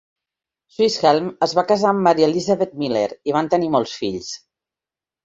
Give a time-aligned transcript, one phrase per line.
[0.77, 4.31] Swisshelm es va casar amb Mary Elizabeth Miller, i van tenir molts fills.